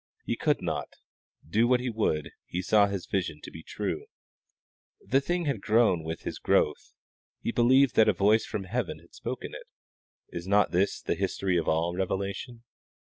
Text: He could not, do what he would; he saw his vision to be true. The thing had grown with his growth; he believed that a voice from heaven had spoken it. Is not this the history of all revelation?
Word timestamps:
He 0.25 0.35
could 0.35 0.63
not, 0.63 0.89
do 1.47 1.67
what 1.67 1.79
he 1.79 1.91
would; 1.91 2.31
he 2.47 2.63
saw 2.63 2.87
his 2.87 3.05
vision 3.05 3.39
to 3.43 3.51
be 3.51 3.61
true. 3.61 4.07
The 4.99 5.21
thing 5.21 5.45
had 5.45 5.61
grown 5.61 6.03
with 6.03 6.21
his 6.21 6.39
growth; 6.39 6.93
he 7.39 7.51
believed 7.51 7.93
that 7.97 8.09
a 8.09 8.13
voice 8.13 8.47
from 8.47 8.63
heaven 8.63 8.97
had 8.97 9.13
spoken 9.13 9.53
it. 9.53 9.67
Is 10.35 10.47
not 10.47 10.71
this 10.71 11.03
the 11.03 11.13
history 11.13 11.55
of 11.55 11.67
all 11.67 11.95
revelation? 11.95 12.63